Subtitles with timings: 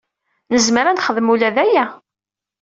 [0.53, 1.85] Nezmer ad nexdem ula d aya.